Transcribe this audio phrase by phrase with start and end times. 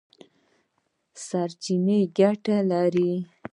[1.25, 3.11] سرچینې ګټې لري.